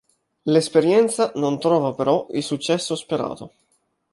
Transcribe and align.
L’esperienza 0.53 1.31
non 1.35 1.59
trova 1.59 1.93
però 1.93 2.25
il 2.31 2.41
successo 2.41 2.95
sperato. 2.95 3.51